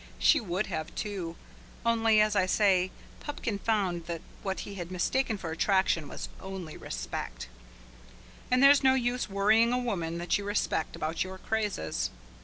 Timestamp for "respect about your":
10.43-11.37